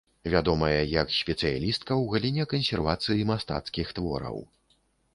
Вядомая 0.35 0.79
як 1.01 1.07
спецыялістка 1.17 1.91
ў 2.01 2.15
галіне 2.15 2.49
кансервацыі 2.57 3.31
мастацкіх 3.33 3.97
твораў. 4.01 4.47